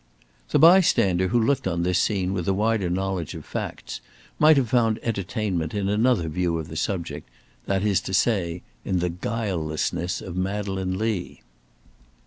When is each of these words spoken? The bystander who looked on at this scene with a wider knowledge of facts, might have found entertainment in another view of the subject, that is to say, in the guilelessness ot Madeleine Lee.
The 0.49 0.57
bystander 0.57 1.27
who 1.27 1.39
looked 1.39 1.67
on 1.67 1.81
at 1.81 1.83
this 1.83 1.99
scene 1.99 2.33
with 2.33 2.47
a 2.47 2.55
wider 2.55 2.89
knowledge 2.89 3.35
of 3.35 3.45
facts, 3.45 4.01
might 4.39 4.57
have 4.57 4.67
found 4.69 4.97
entertainment 5.03 5.75
in 5.75 5.87
another 5.87 6.27
view 6.27 6.57
of 6.57 6.69
the 6.69 6.75
subject, 6.75 7.29
that 7.67 7.83
is 7.83 8.01
to 8.09 8.13
say, 8.15 8.63
in 8.83 8.97
the 8.97 9.09
guilelessness 9.09 10.19
ot 10.23 10.35
Madeleine 10.35 10.97
Lee. 10.97 11.43